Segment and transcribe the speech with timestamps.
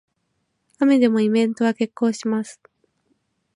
[0.79, 2.59] 雨でもイベントは決行します